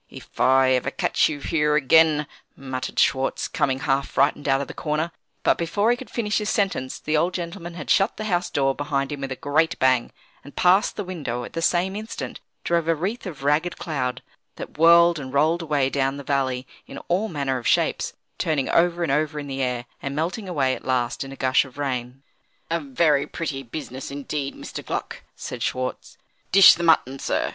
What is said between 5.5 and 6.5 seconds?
before he could finish his